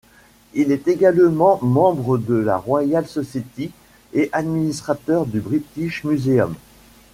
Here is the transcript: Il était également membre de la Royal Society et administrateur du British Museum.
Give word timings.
Il 0.55 0.71
était 0.71 0.93
également 0.93 1.59
membre 1.61 2.17
de 2.17 2.33
la 2.33 2.57
Royal 2.57 3.05
Society 3.05 3.69
et 4.13 4.31
administrateur 4.33 5.27
du 5.27 5.39
British 5.41 6.03
Museum. 6.05 6.55